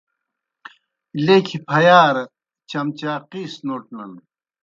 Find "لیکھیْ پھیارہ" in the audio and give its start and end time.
1.25-2.23